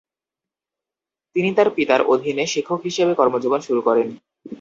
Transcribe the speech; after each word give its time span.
তিনি 1.35 1.49
তার 1.53 1.69
পিতার 1.75 2.01
অধীনে 2.13 2.43
শিক্ষক 2.53 2.79
হিসেবে 2.83 3.13
কর্মজীবন 3.15 3.59
শুরু 3.67 3.81
করেন। 3.87 4.07